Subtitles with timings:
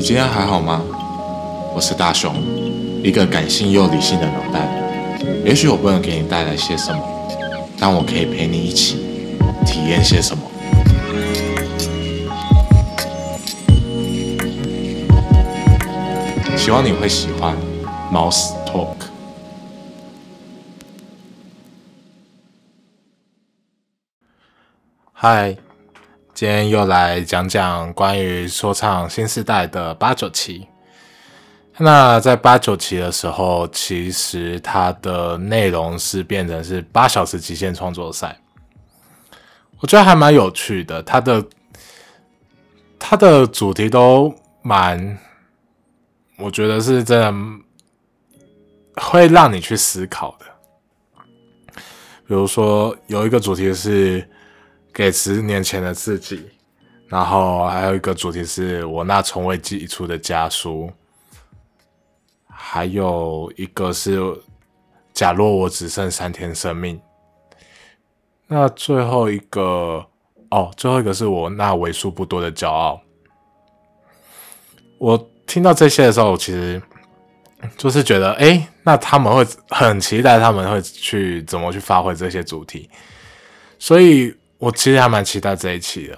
[0.00, 0.82] 你今天还好吗？
[1.74, 2.34] 我是大雄，
[3.04, 4.66] 一个感性又理性的脑袋。
[5.44, 7.02] 也许我不能给你带来些什么，
[7.78, 8.96] 但我可以陪你一起
[9.66, 10.42] 体验些什么。
[16.56, 17.54] 希望你会喜欢
[18.10, 18.96] Mouse Talk。
[25.12, 25.54] 嗨，
[26.40, 30.66] 今天又来讲讲关于说唱新时代的八九期。
[31.76, 38.40] 那在八九期的时候，其实它的内容是变成是八小时极限创作赛，
[39.80, 41.02] 我觉得还蛮有趣的。
[41.02, 41.44] 它的
[42.98, 45.18] 它的主题都蛮，
[46.38, 47.34] 我觉得是真的
[49.02, 50.46] 会让你去思考的。
[52.26, 54.26] 比如说有一个主题是
[54.92, 56.48] 给十年前的自己，
[57.06, 60.90] 然后还有一个主题是我那从未寄出的家书。
[62.48, 64.20] 还有一个是，
[65.12, 67.00] 假若我只剩三天生命。
[68.46, 70.06] 那最后一个
[70.50, 73.00] 哦，最后一个是我那为数不多的骄傲。
[74.98, 76.80] 我听到这些的时候，其实
[77.76, 82.90] 就是觉得，哎，那他们会很期待他们会去怎么去发挥这些主题，
[83.78, 86.16] 所以我其实还蛮期待这一期的，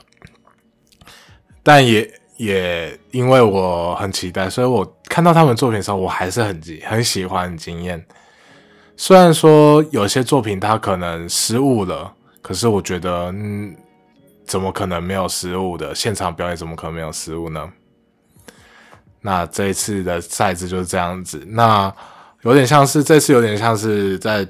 [1.63, 2.07] 但也。
[2.39, 8.05] 也因为我很期待，所以我看到他们作品的时候，我还是很很喜欢、很惊艳。
[8.97, 13.77] 虽然说有些作品它可能失误了，可是我觉得，嗯，
[14.45, 15.95] 怎么可能没有失误的？
[15.95, 17.71] 现场表演怎么可能没有失误呢？
[19.21, 21.95] 那这一次的赛制就是这样子，那
[22.41, 24.45] 有点像是这次有点像是在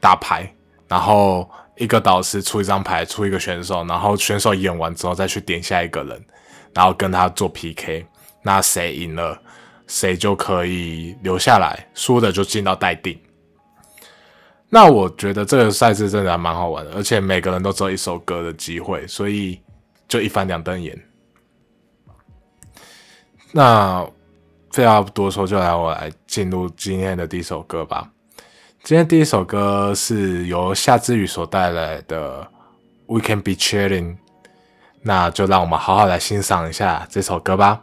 [0.00, 0.50] 打牌，
[0.86, 6.24] 然后一个导师出一张牌，出一个选手，然后选手演完之后再去点下一个人。
[6.74, 8.06] 然后跟他做 PK，
[8.42, 9.40] 那谁赢了，
[9.86, 13.18] 谁就可以留下来，输的就进到待定。
[14.68, 19.58] 那我觉得这个赛制真的还蛮好玩的，而且每个人都只有一首歌的机会，所以
[20.06, 20.96] 就一翻两瞪眼。
[23.50, 24.06] 那
[24.70, 28.08] 废话不多说，就来我来进入今天的第一首歌吧。
[28.82, 32.42] 今天第一首歌是由夏之雨所带来的
[33.14, 34.14] 《We Can Be Chilling》。
[35.02, 37.82] 那就让我们好好来欣赏一下这首歌吧。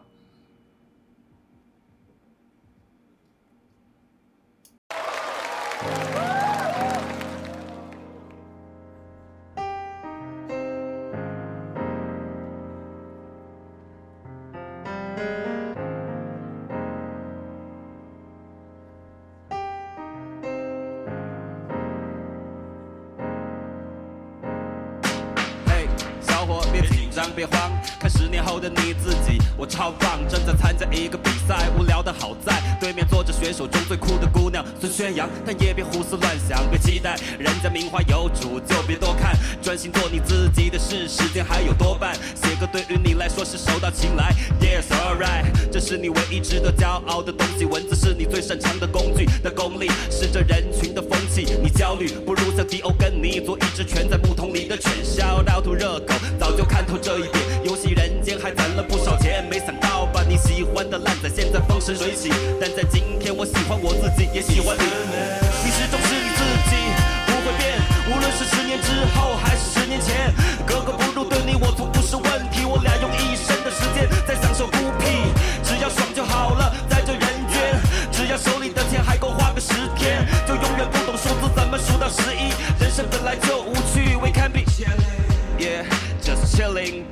[32.80, 34.54] 对面坐着选手中最酷的姑娘
[34.85, 44.31] 孙宣扬，但也别胡思乱想，别期待人家名花有主，就别多看，专心做你自己的事，时间还有多半，写歌对于你来说是手到擒来
[44.62, 57.44] ，Yes alright，这是你唯一值得骄傲的东西，文字是你最擅长的工具，的功力是这人群的风气，你焦虑不如像迪欧跟你做一只蜷在木桶里的犬，笑到吐热狗，早就看透这一点。
[57.63, 62.29] 游戏人间还攒了不少钱，没想到把你喜欢的烂仔现在风生水起。
[62.62, 65.16] 但在今天，我喜欢我自己，也喜欢你。
[65.75, 66.75] 始终是你自己，
[67.28, 67.75] 不会变。
[68.08, 70.34] 无论是十年之后还是十年前，
[70.66, 72.63] 格格不入对你我从不是问题。
[72.63, 77.22] 我俩用一生的时间在享受孤僻，只要爽就好了，在这人
[77.52, 77.75] 间，
[78.12, 82.56] 只要手里的钱还够花个十天，就永远不懂数字怎么数到十一。
[82.80, 84.52] 人生本来就无趣，We can
[85.59, 87.03] yeah，just chilling。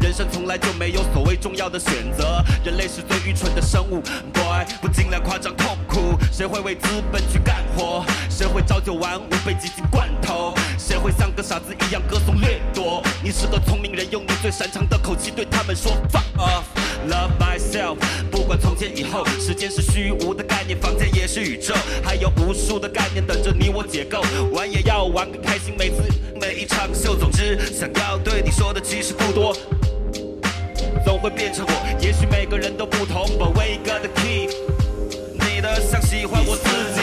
[0.00, 4.00] 人生从来就没有所谓重要的选择，人类是最愚蠢的生物。
[4.32, 8.04] Boy，不尽量夸张痛苦，谁会为资本去干活？
[8.28, 10.54] 谁会朝九晚五被挤进罐头？
[10.78, 13.02] 谁会像个傻子一样歌颂掠夺？
[13.22, 17.96] 你是个聪明人，用你最擅长的口气对他们说：Fuck off，love myself。
[18.30, 24.22] 不管从前以后，时间是虚无的概念，房间也是宇宙，还有无数的概念等着你我解构。
[24.52, 26.02] 玩也要玩个开心，每次
[26.40, 27.16] 每一场秀。
[27.16, 29.56] 总之，想要对你说的其实不多。
[31.08, 31.72] 总会变成我，
[32.02, 34.50] 也许每个人都不同，But we gotta keep。
[35.32, 36.97] 你的像喜欢我自己，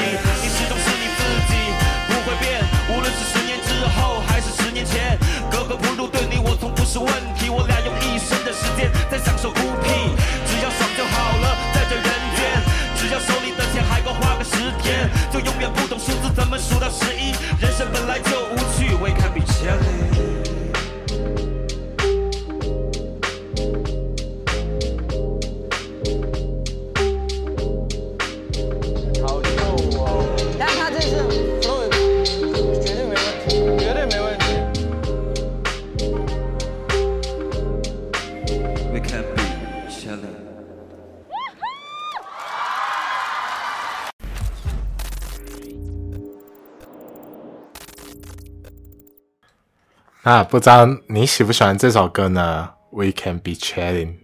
[50.28, 54.16] 那不知道你喜不喜欢这首歌呢？We can be chatting。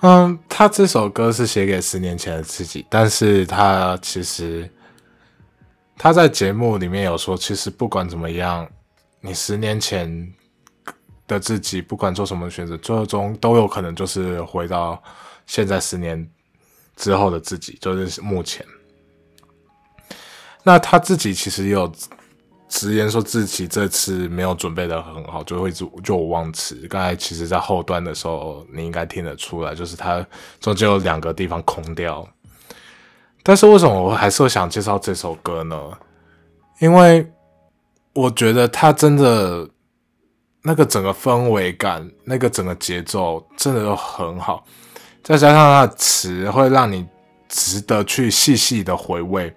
[0.00, 4.66] 嗯，他这首歌是写给十年前的自己，但是他其实
[5.98, 8.66] 他在节目里面有说，其实不管怎么样，
[9.20, 10.32] 你十年前
[11.26, 15.02] 的自己，不管做什么选择，最终都有可能就是回到
[15.44, 16.26] 现在十年
[16.96, 18.64] 之后的自己，就是目前。
[20.62, 21.92] 那他自己其实也有。
[22.68, 26.74] 直言说自己这次没有准备的很好，就会就就忘词。
[26.88, 30.24] 刚才其实，在后端的时候，你应该听得出来，就是他
[30.60, 32.28] 中间有两个地方空掉。
[33.42, 35.76] 但是为什么我还是会想介绍这首歌呢？
[36.80, 37.26] 因为
[38.12, 39.66] 我觉得他真的
[40.62, 44.62] 那个整个氛围感，那个整个节奏真的都很好，
[45.22, 47.06] 再加上他的词，会让你
[47.48, 49.54] 值得去细细的回味。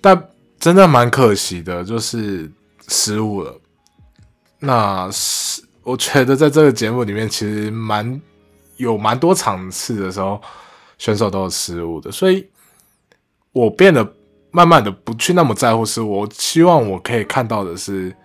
[0.00, 0.28] 但
[0.64, 2.50] 真的蛮可惜的，就是
[2.88, 3.54] 失误了。
[4.60, 8.18] 那是我觉得在这个节目里面，其实蛮
[8.78, 10.40] 有蛮多场次的时候，
[10.96, 12.10] 选手都有失误的。
[12.10, 12.48] 所以
[13.52, 14.10] 我变得
[14.52, 16.20] 慢慢的不去那么在乎失误。
[16.20, 18.16] 我希望我可以看到的是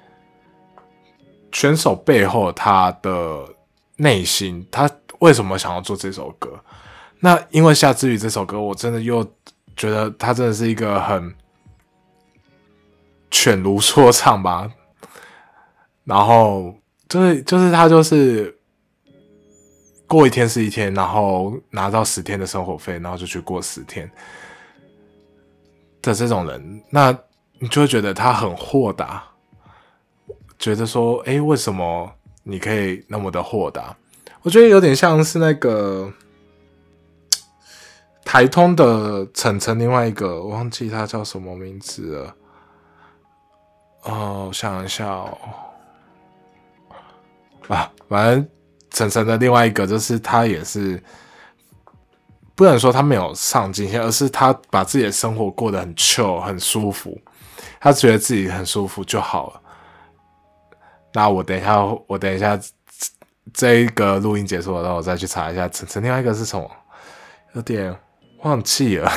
[1.52, 3.54] 选手背后他的
[3.98, 4.90] 内心，他
[5.20, 6.58] 为什么想要做这首歌。
[7.20, 9.26] 那因为夏之雨这首歌，我真的又
[9.76, 11.36] 觉得他真的是一个很。
[13.32, 14.72] 犬儒说唱吧，
[16.04, 16.76] 然后
[17.08, 18.58] 就是就是他就是
[20.08, 24.10] 过一天是一天，然后拿到十天的生活费，然后就去过十天
[26.02, 27.16] 的这种人，那
[27.60, 29.24] 你就会觉得他很豁达，
[30.58, 32.12] 觉得说，哎，为什么
[32.44, 33.96] 你可以那么的豁达？
[34.42, 36.12] 我觉得有点像是那个
[38.24, 42.36] 台通的晨晨，另外一个我忘记他叫什么名字了。
[44.04, 45.38] 哦，我想一下哦，
[47.68, 48.50] 啊，反正
[48.90, 51.04] 晨晨的另外一个就是他也是，
[52.56, 57.20] 不能说他没有上进心，而是他把自己的生活过得很 chill 很舒服，
[57.80, 59.62] 他觉得自己很舒服就好了。
[61.14, 62.58] 那我等一下，我等一下
[63.54, 66.72] 这一个录音结束了，然后我再去查一下晨晨另外一个是什么，
[67.54, 67.96] 有点
[68.44, 69.12] 忘记了。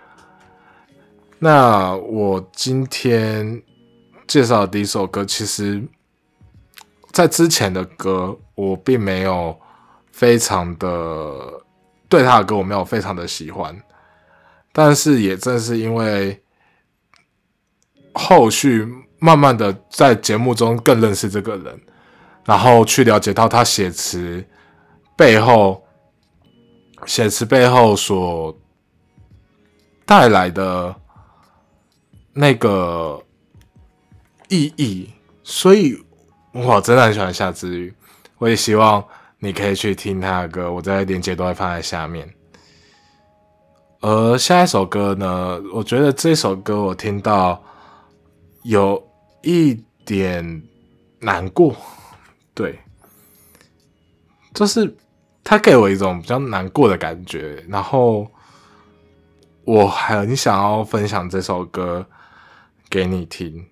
[1.40, 3.62] 那我今天。
[4.30, 5.82] 介绍的第一首歌，其实，
[7.10, 9.58] 在之前的歌，我并没有
[10.12, 11.64] 非常的
[12.08, 13.76] 对他的歌，我没有非常的喜欢。
[14.70, 16.40] 但是也正是因为
[18.14, 18.86] 后续
[19.18, 21.80] 慢慢的在节目中更认识这个人，
[22.44, 24.44] 然后去了解到他写词
[25.16, 25.84] 背后，
[27.04, 28.56] 写词背后所
[30.06, 30.94] 带来的
[32.32, 33.20] 那个。
[34.50, 35.10] 意义，
[35.42, 35.96] 所以
[36.52, 37.94] 我真的很喜欢夏之雨，
[38.38, 39.02] 我也希望
[39.38, 42.28] 你可以去听他的歌，我在链接都会放在下面。
[44.00, 47.62] 而下一首歌呢，我觉得这首歌我听到
[48.64, 49.02] 有
[49.42, 50.62] 一点
[51.20, 51.76] 难过，
[52.54, 52.78] 对，
[54.52, 54.96] 就是
[55.44, 58.26] 他给我一种比较难过的感觉，然后
[59.64, 62.04] 我很想要分享这首歌
[62.88, 63.64] 给你听。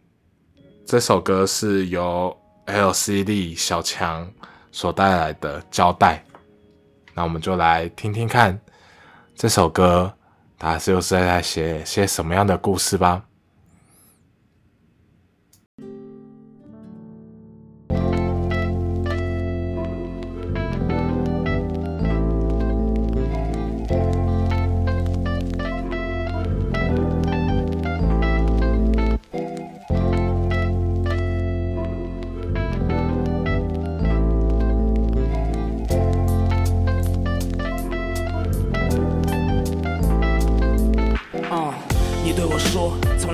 [0.89, 4.27] 这首歌是由 LCD 小强
[4.73, 6.25] 所带来的交代，
[7.13, 8.59] 那我们就来听听看
[9.35, 10.11] 这首歌，
[10.59, 13.23] 它是又是在写些什么样的故事吧。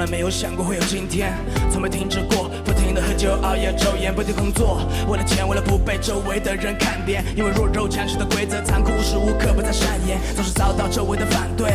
[0.07, 1.33] 没有想过会有今天，
[1.71, 11.73] 从没停止过，不停的喝酒、熬夜、抽烟，不停工作，为了钱，为了不被周围的人看扁，因为弱肉强食的规则残酷，无时无刻不在上演，总是遭到周围的反对。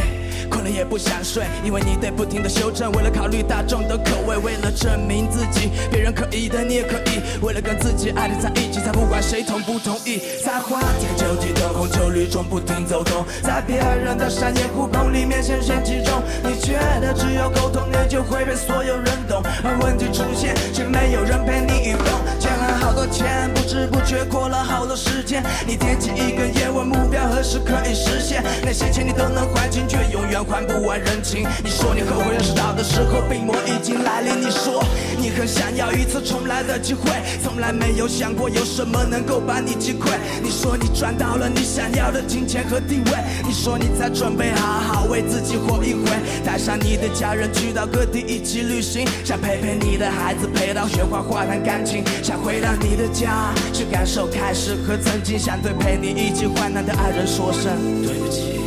[0.74, 2.92] 也不想睡，因为你得不停的修正。
[2.92, 7.22] 为了考虑大众的口味，为了证明自己，别人可以的你也可以。
[7.42, 10.22] 为了跟自己爱的在一起，才不管谁同不同意。
[10.44, 16.22] 在花天酒地的红酒绿中不停走动，在别人的商业互动里面深陷其中。
[16.44, 22.06] 你觉得只有沟通，你就会被所有人懂，而问题出现，却没有人陪你一同。
[22.40, 24.00] 欠了好多钱，不知不。
[24.10, 28.44] 觉过了好多时间，你点起一根烟，问目标何时可以实现？
[28.66, 31.48] 那些钱你都能还清，却永远还不完人情。
[31.64, 34.40] 你说你后悔认识到的时候，病魔已经来临。
[34.40, 34.84] 你说
[35.18, 37.12] 你很想要一次重来的机会，
[37.44, 40.10] 从来没有想过有什么能够把你击溃。
[40.42, 43.12] 你说你赚到了你想要的金钱和地位，
[43.46, 46.06] 你说你才准备好好为自己活一回，
[46.46, 58.59] 带上你的家人去到各地一起旅行，想陪陪你的孩子，陪到雪花化谈感情，想回到你的家去感受开始和曾经，想对陪你一起患难的爱人说声对不起。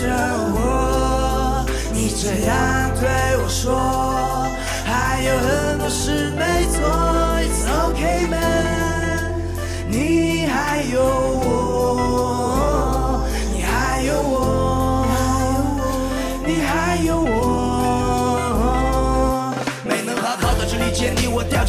[0.00, 0.06] 着
[0.54, 3.04] 我，你这样对
[3.42, 4.48] 我说，
[4.84, 6.80] 还有很多事没做
[7.44, 9.34] ，It's okay man，
[9.88, 10.98] 你还有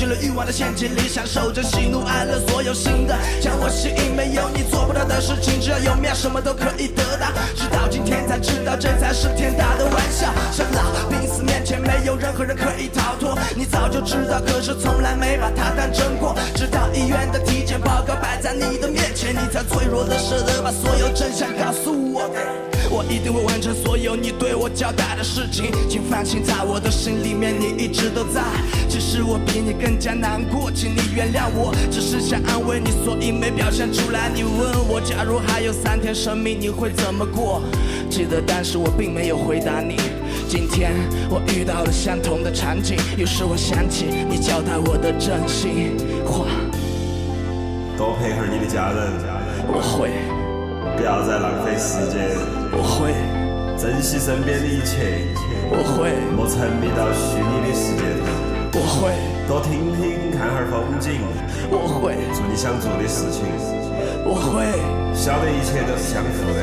[0.01, 7.27] 进了欲望的陷阱里，享受着喜怒哀乐，所有新的将我吸引，没有你做不到的事情，只要有面什么都可以得到。
[7.55, 10.33] 直到今天才知道，这才是天大的玩笑。
[10.51, 13.37] 生老病死面前，没有任何人可以逃脱。
[13.55, 16.35] 你早就知道，可是从来没把它当真过。
[16.55, 22.27] 直到医院的体检报告摆在你的面前，你才脆弱的舍得把所有真相告诉我。
[22.93, 28.43] 我一定会完成所有你对我交代的事情，请放心，在我的心里面你一直都在。
[28.89, 34.29] 只是我比你更加难过，请你原谅我，只是想安慰你，所以没表现出来。
[34.35, 34.51] 你问
[34.89, 37.63] 我，假如还有三天生命，你会怎么过？
[38.09, 39.95] 记得，但是我并没有回答你。
[40.49, 40.91] 今天
[41.29, 45.95] 我遇到了相同的场景，于是我想起你交代我的真心
[46.25, 46.45] 话，
[47.97, 49.13] 多陪会儿你的家人，
[49.71, 50.11] 我会，
[50.97, 52.35] 不要再浪费时间，
[52.73, 53.13] 我会，
[53.77, 55.27] 珍惜身边的一切，
[55.69, 58.01] 我会，莫沉迷到虚拟的世界，
[58.73, 59.11] 我会，
[59.47, 61.21] 多听听看哈风景，
[61.69, 63.43] 我会，做你想做的事情，
[64.25, 64.65] 我会。
[65.13, 66.59] 晓得一切都是相互的。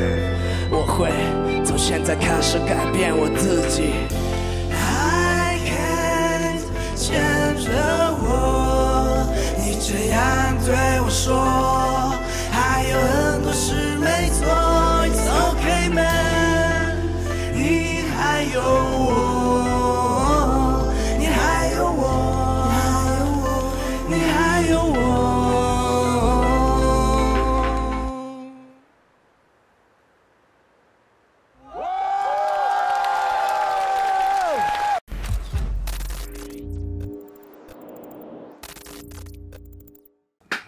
[0.70, 1.10] 我会
[1.64, 3.92] 从现在开始改变我自己。
[4.72, 6.64] I can't
[6.96, 7.20] 牵
[7.62, 7.70] 着
[8.22, 11.36] 我，你这样对我说，
[18.38, 19.18] 还有我，
[21.18, 22.00] 你还有我，
[24.08, 24.94] 你还有我。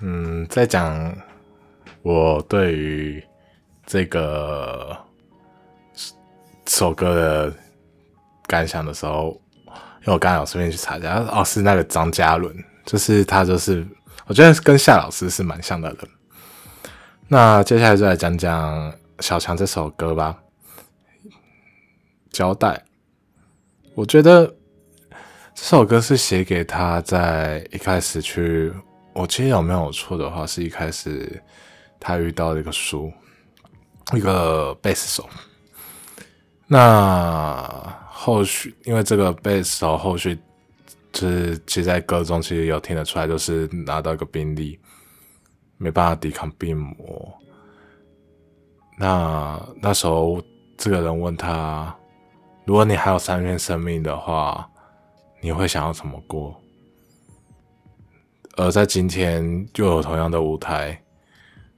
[0.01, 1.17] 嗯，在讲
[2.03, 2.43] 我？
[2.49, 3.23] 对于
[3.87, 4.99] 这个
[6.71, 7.53] 这首歌的
[8.47, 13.85] 感想的时候，因为我刚刚有顺便去查一下，哦，是那个张嘉伦，就是他，就是
[14.27, 15.99] 我觉得跟夏老师是蛮像的人。
[17.27, 20.39] 那接下来就来讲讲小强这首歌吧，
[22.31, 22.81] 交代。
[23.97, 24.47] 我觉得
[25.53, 28.73] 这首歌是写给他在一开始去，
[29.13, 31.43] 我记得有没有错的话，是一开始
[31.99, 33.13] 他遇到了一个书，
[34.15, 35.29] 一个贝斯手。
[36.73, 37.59] 那
[38.09, 40.39] 后续因为这个贝斯手后续
[41.11, 44.79] 就是其实在歌中其实有听得出来，就是拿到一个病例，
[45.79, 47.35] 没办法抵抗病魔。
[48.97, 50.41] 那那时候
[50.79, 51.93] 这个人问他，
[52.65, 54.71] 如果你还有三天生命的话，
[55.41, 56.55] 你会想要怎么过？
[58.57, 61.03] 而在今天又有同样的舞台，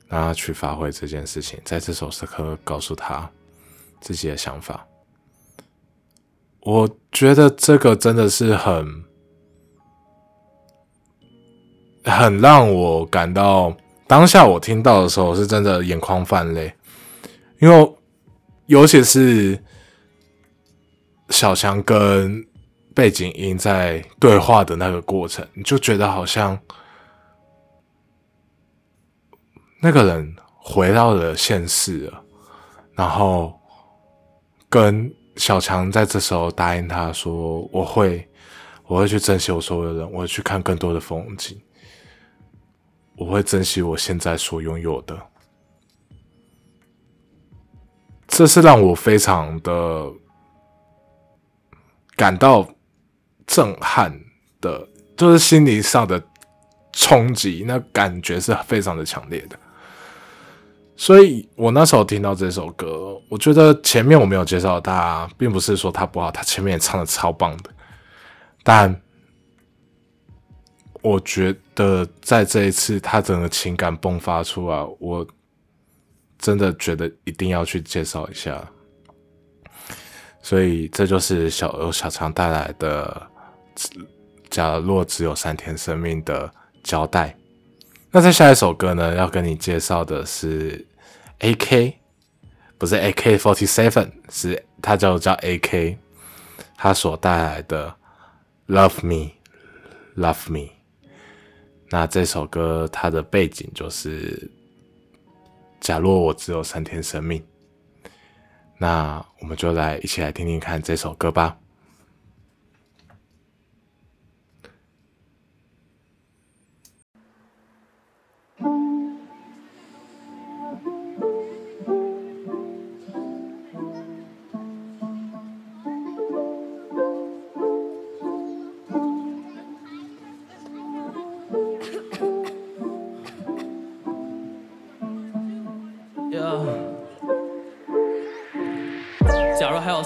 [0.09, 3.31] 让他去发挥这件事情，在这首时刻告诉他
[4.03, 4.87] 自己的想法。
[6.61, 9.05] 我觉得这个真的是很
[12.05, 13.75] 很让我感到，
[14.07, 16.75] 当下我听到的时候是真的眼眶泛泪，
[17.61, 17.97] 因为
[18.67, 19.59] 尤其是
[21.31, 22.47] 小强跟
[22.95, 26.59] 背景音在对话的那个过程，你就觉得好像
[29.81, 32.23] 那个人回到了现世了，
[32.95, 33.59] 然后
[34.73, 38.27] 跟小强在这时候答应他说：“我会，
[38.87, 41.61] 我会去珍惜我所有的人，我会去看更多的风景，
[43.17, 45.15] 我会珍惜我现在所拥有的。”
[48.27, 50.11] 这是让我非常的
[52.17, 52.67] 感到
[53.47, 54.19] 震撼
[54.59, 54.89] 的，
[55.19, 56.25] 就是心理上的
[56.95, 59.59] 冲击，那感觉是非常的强烈的。
[60.97, 67.71] 所以我那时候听到这首歌，我觉得前面我没有介绍他，并不是说他不好，他前面也唱的超棒的。
[68.63, 68.95] 但
[71.01, 75.27] 我觉得在这一次他整个情感迸发出来，我
[76.39, 78.63] 真的觉得一定要去介绍一下。
[80.43, 83.27] 所以这就是小由小强带来的
[84.51, 86.53] 《假若只有三天生命》的
[86.85, 87.35] 交代。
[88.11, 90.87] 那在下一首歌呢，要跟你介绍的是
[91.39, 91.99] A.K，
[92.83, 93.39] 不是 A.K.
[93.39, 95.97] Forty Seven，是它叫叫 A.K，
[96.77, 97.95] 它所带来的
[98.75, 99.31] 《Love Me》
[100.21, 100.69] ，Love Me。
[101.91, 104.51] 那这首歌它的背景就是，
[105.81, 107.41] 假若我只有三天生命。
[108.79, 111.57] 那我们就来一起来听听看这首歌吧。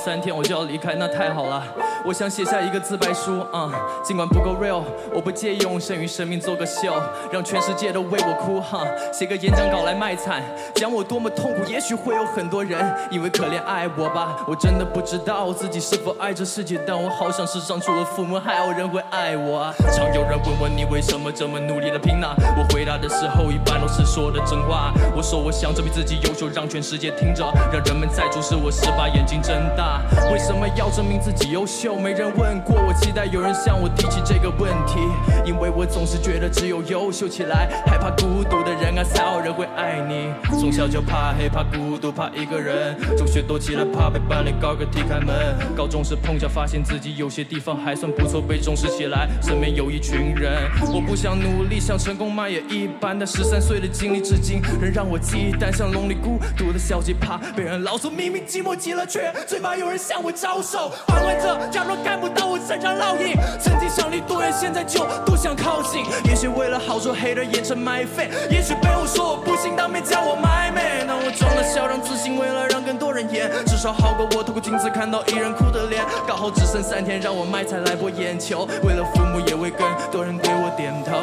[0.06, 1.60] 三天我就要离开，那太好了。
[2.04, 3.68] 我想写下一个自白书，啊、
[4.04, 4.80] 尽管不够 real，
[5.12, 6.94] 我不介意用剩余生命做个秀，
[7.32, 10.40] 让全世界都为我哭，哈、写个演讲稿来卖惨，
[10.76, 11.64] 讲我多么痛苦。
[11.68, 19.74] 也许会有很多人因为可怜爱我吧，我真的不知道自己是否爱这世界，但我好想世上除了父母还有人会爱我。
[19.92, 22.28] 常有人问我你为什么这么努力的拼呢？
[22.56, 24.92] 我回答的时候一般都是说的真话。
[25.16, 29.95] 我说我想证明自己优秀，让全世界听着，让人们在注视我时把眼睛睁大。
[30.32, 31.96] 为什么要证明自己优秀？
[31.96, 34.98] 没人问过我，期待有人向我提起这个问题，
[35.44, 40.32] 因为我总是觉得只有优秀起来，害怕孤独的人啊，才有人会爱你。
[40.58, 42.96] 从小就怕黑，怕孤独，怕一个人。
[43.16, 45.56] 中学躲起来，怕被班里高个踢开门。
[45.76, 49.28] 高中时碰巧发现自己有些地方还算不错，被重视起来。
[49.42, 50.52] 身边有一群人，
[50.92, 53.16] 我不想努力，想成功嘛也一般。
[53.18, 58.10] 但十三岁的经历至今仍让我忌惮，像笼里孤独的小鸡，怕被人牢骚。
[58.16, 60.90] 明明寂寞极了，却最怕有有人向我招手。
[61.06, 66.04] 旁观者假若看不到我身上烙印，曾经想离多远，现在就多想靠近。
[66.24, 68.28] 也许为了好说，黑的眼神埋废。
[68.50, 71.04] 也许背后说我不行，当面叫我卖妹。
[71.06, 76.04] 但我装了笑，让自信，为了让更多人演，至少好过我透过镜子看到一人哭的脸。
[76.26, 81.14] 刚好只剩三天，让我卖菜来博眼球，为了父母，也为更多人给我点头。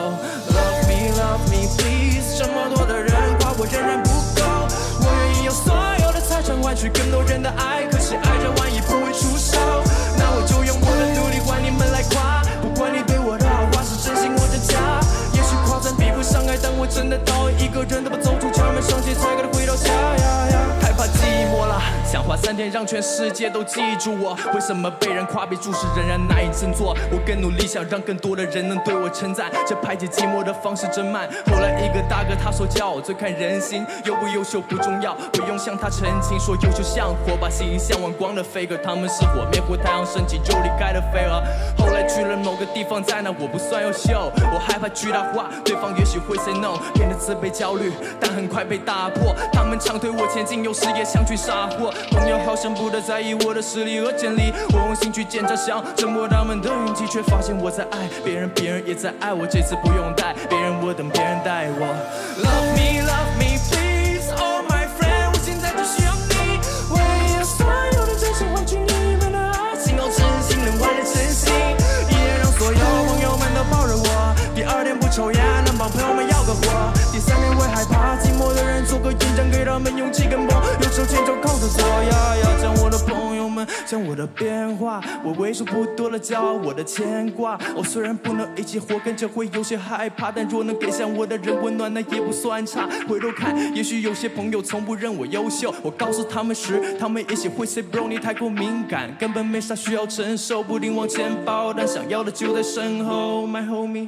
[0.56, 2.39] Love me, love me, please。
[2.39, 4.41] 这么多的人夸我仍然不够，
[5.02, 5.76] 我愿意有所
[6.43, 9.58] 想换取更多人的爱，可惜爱这玩意不会出手。
[10.17, 14.99] 那我就用我的努力换你们来夸，不管你对我的好话是真心或者假。
[15.32, 20.82] 也许夸赞比不上爱，但我真的讨厌一个人，都不走出家门，上街才给他回到家。
[22.05, 24.37] 想花三天让全世界都记住我。
[24.53, 26.95] 为什么被人夸被注视仍然难以振作？
[27.11, 31.27] 我更努力想让更多的人能对我称赞，这排解寂寞的方式真慢。
[31.47, 41.41] 后来一个大哥他说教我最看人心，优不优秀不重要，不用向他澄清说优秀像火把吸引向往光的飞蛾他们是火灭火太阳升起就离开的飞蛾。
[41.77, 49.33] 后来去了某个地方，在那我不算优秀，我害怕巨大化，对方也许会 say no，变得自卑焦虑，但很快被打破。
[49.51, 51.93] 他们常推我前进，有时也想去杀我。
[52.12, 59.45] 朋友好像不太在意我的实力和简历，我用心去检查，想挣脱他们的运气，却发现我在爱别人，别人也在爱我。
[59.45, 61.86] 这次不用带别人，我等别人带我。
[62.41, 66.59] Love me, love me, please, all my friend，我现在只需要你，
[66.89, 71.53] 我愿意用所有的真心换取你们的爱，心有真心能换来真心，
[72.09, 80.45] 一天让所有朋友们都抱着我，第二天不抽烟，能帮朋友们要个火，第三天会害怕寂寞的人做个演讲，给他们勇气跟
[84.01, 87.60] 我的变化，我为数不多的骄傲，我的牵挂。
[87.75, 92.88] 我虽然不能一起活，跟着会有些害怕，但若能给向我的人温暖，那也不算差。
[93.08, 104.08] 回头看，也许有些朋友从不认我优秀，我告诉他们时，他们也许会 say bro 你太过敏感，根本没啥需要承受，不停往前跑，但想要的就在身后，my homie。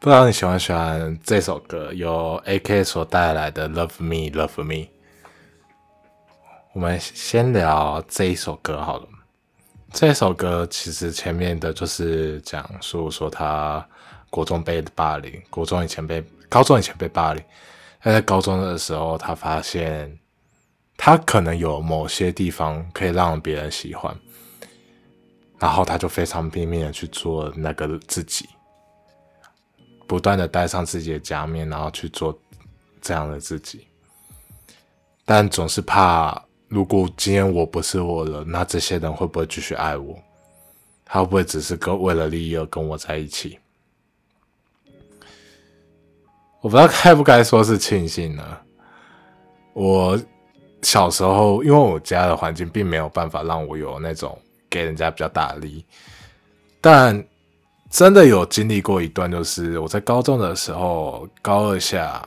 [0.00, 4.74] 不知道你喜欢喜欢这首歌，由 AK 所带来的《Love Me Love Me》。
[6.72, 9.08] 我们先聊这一首歌好了。
[9.92, 13.84] 这首歌其实前面的就是讲述说他
[14.30, 17.42] 国中被霸凌，国中以前被高中以前被霸凌，
[18.00, 20.16] 他在高中的时候，他发现
[20.96, 24.16] 他可能有某些地方可以让别人喜欢，
[25.58, 28.48] 然后他就非常拼命的去做那个自己。
[30.08, 32.36] 不断的戴上自己的假面，然后去做
[33.02, 33.86] 这样的自己，
[35.26, 40.18] 但总是怕，如果今天我不是我了，那这些人会不会继续爱我？
[41.04, 43.58] 他会不会只是跟为了利益而跟我在一起？
[46.60, 48.58] 我不知道该不该说是庆幸呢。
[49.74, 50.18] 我
[50.82, 54.36] 小时候，因为我家的环境并没有办法让我有那种
[54.68, 55.84] 给人家比较大的利益，
[56.80, 57.24] 但
[57.90, 62.26] 真的有经历过一段，就是我在高中的时候，高二下，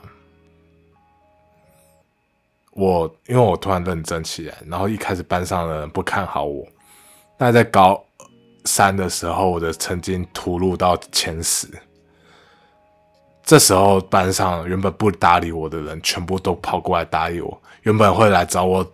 [2.72, 6.66] 我因为我突然认真起来，然后一开始班上的人不看好我，
[7.38, 8.02] 那在高
[8.64, 11.68] 三的时候，我的成绩突入到前十。
[13.44, 17.60] 这时候班上原本不搭理我的人，全部都跑过来搭理我。
[17.82, 18.88] 原本会来找我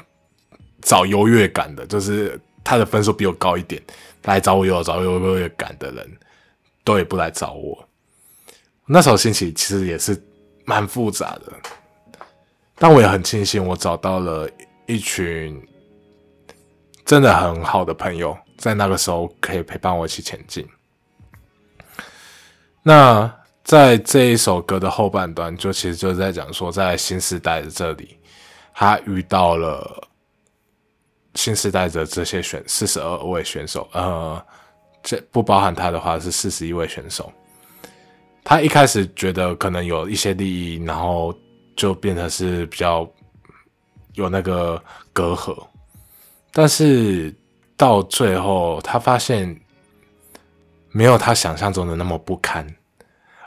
[0.81, 3.83] 找优越感的，就是他的分数比我高一点，
[4.25, 6.19] 来找我有找优越感的人，
[6.89, 7.87] 都也不来找我。
[8.87, 10.19] 那时候心情其实也是
[10.65, 11.53] 蛮复杂的，
[12.77, 14.49] 但我也很庆幸，我找到了
[14.87, 15.63] 一群
[17.05, 20.67] 真的很好的朋友，在那个时候可以陪伴我一起前进。
[22.83, 23.31] 那。
[23.65, 28.19] 在这一首歌的后半段，就其实就是在讲说，在新时代的这里，
[28.73, 30.09] 他遇到了
[31.35, 34.43] 新时代的这些选四十二位选手，呃，
[35.09, 37.33] 这不包含他的话是四十一位选手。
[38.45, 41.35] 他一开始觉得可能有一些利益，然后
[41.75, 43.11] 就变成是比较
[44.13, 44.83] 有那个
[45.15, 45.67] 隔阂，
[46.53, 47.35] 但是
[47.75, 49.59] 到最后，他发现
[50.91, 52.67] 没有他想象中的那么不堪。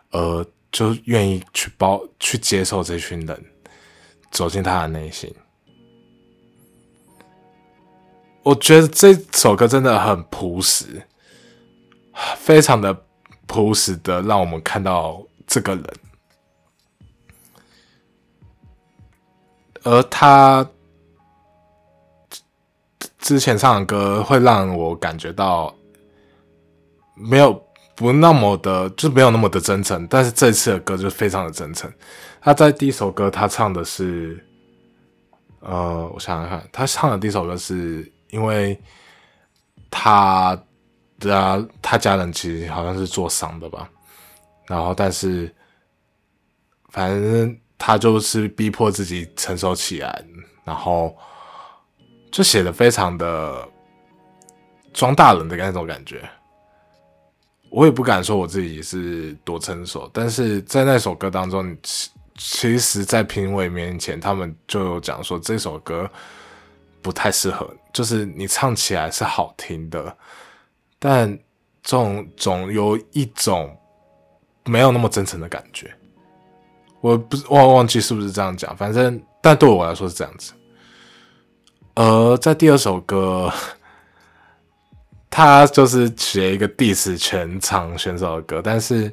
[0.09, 3.45] 而就愿意去包去接受这群人，
[4.31, 5.33] 走进他的内心。
[8.43, 11.01] 我觉得这首歌真的很朴实，
[12.37, 13.05] 非常的
[13.47, 15.85] 朴实的，让我们看到这个人。
[19.83, 20.69] 而他
[23.19, 25.75] 之前唱的歌会让我感觉到
[27.15, 27.63] 没有。
[27.93, 30.07] 不那么的，就没有那么的真诚。
[30.07, 31.91] 但是这次的歌就非常的真诚。
[32.41, 34.43] 他在第一首歌，他唱的是，
[35.59, 38.81] 呃，我想想看，他唱的第一首歌是因为
[39.91, 40.59] 他
[41.29, 43.89] 啊他家人其实好像是做商的吧，
[44.67, 45.53] 然后但是
[46.89, 50.23] 反正他就是逼迫自己成熟起来，
[50.63, 51.15] 然后
[52.31, 53.67] 就写的非常的
[54.93, 56.27] 装大人的那种感觉。
[57.69, 66.09] 我也不敢说我自己是多成熟，但是在那首歌当中，其其实，在评委面前，他们就有讲说这首歌
[67.01, 70.17] 不太适合，就是你唱起来是好听的，
[71.01, 71.37] 但
[71.83, 73.75] 总总有一种
[74.65, 75.91] 没有那么真诚的感觉。
[77.01, 80.53] 我不忘忘记是不是这样讲，反正但对我来说是这样子。
[81.95, 83.51] 而在第二首歌。
[85.33, 89.09] 他就是写一个 diss 全场选手的歌，但是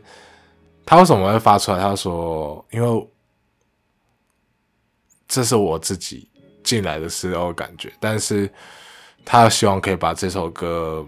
[0.85, 1.79] 他为什么会发出来？
[1.79, 3.09] 他说：“因为
[5.29, 6.29] 这是我自己
[6.65, 8.53] 进来的时候感觉，但是
[9.25, 11.07] 他希望可以把这首歌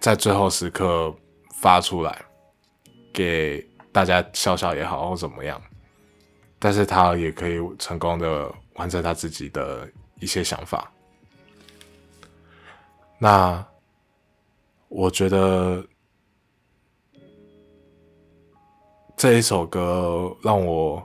[0.00, 1.14] 在最后时刻
[1.60, 2.24] 发出来，
[3.12, 5.60] 给大家笑笑也好，或怎么样。
[6.58, 10.90] 但是他也可以成功的完成他自己的一些想法。
[13.18, 13.64] 那。”
[14.92, 15.86] 我觉得
[19.16, 21.00] 这一首歌让我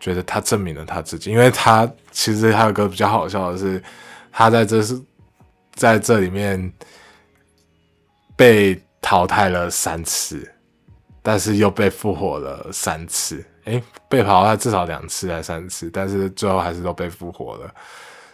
[0.00, 3.80] 觉得他证明了他自己，因为他其实还有个比较好笑的是，
[4.32, 5.00] 他在这是
[5.76, 6.72] 在这里面
[8.36, 10.48] 被淘汰了三次，
[11.22, 13.44] 但是又被复活了三次。
[13.64, 17.74] 诶，被淘汰至少两次还三次，但是最后还是都被复活了。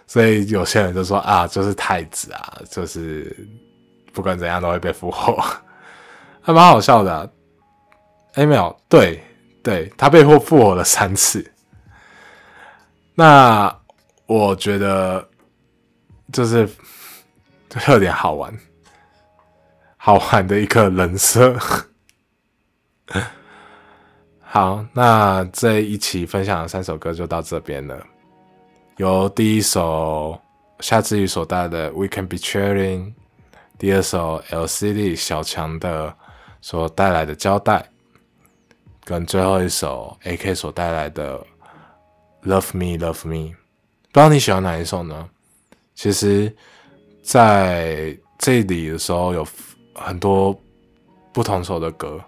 [0.06, 3.34] 所以有些人就说啊，就是太子啊，就是。
[4.14, 5.42] 不管怎样都会被复活，
[6.42, 7.32] 还蛮好笑的。
[8.34, 9.24] 哎，没有，对
[9.62, 11.50] 对，他被复复活了三次。
[13.14, 13.74] 那
[14.26, 15.26] 我觉得
[16.30, 16.68] 就是
[17.70, 18.54] 就 有点好玩，
[20.04, 21.56] 好玩的一个人设。
[24.42, 28.04] 好，那这一期分享的三首歌就到这边了。
[28.96, 30.36] 由第一首
[30.80, 33.00] 夏之雨所带的《We Can Be Cheering》。
[33.78, 36.12] 第二首 LCD 小强的
[36.60, 37.88] 所带来的交代，
[39.04, 41.38] 跟最后一首 AK 所带来的
[42.42, 43.54] Love Me Love Me，
[44.10, 45.28] 不知道你喜欢哪一首呢？
[45.94, 46.52] 其实
[47.22, 49.46] 在这里的时候有
[49.94, 50.58] 很多
[51.32, 52.20] 不同首的歌，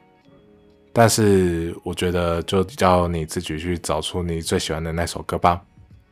[0.93, 5.63] 但是我觉得就叫你自己去找出你最喜欢的那首歌吧。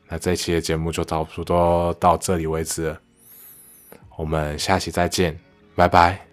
[0.09, 2.95] 那这期的节目就差不多到这里为止，
[4.17, 5.39] 我们下期再见，
[5.75, 6.32] 拜拜。